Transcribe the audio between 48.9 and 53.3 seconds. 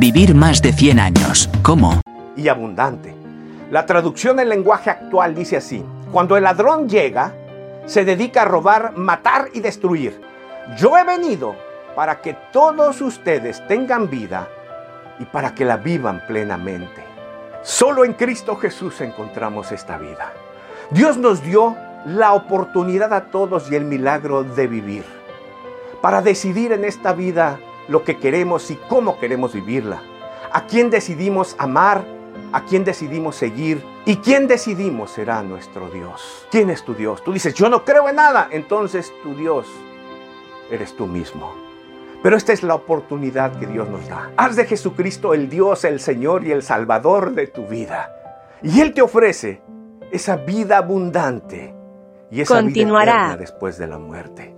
te ofrece esa vida abundante y esa Continuará. vida